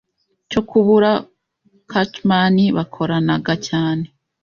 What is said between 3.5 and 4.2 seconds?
cyane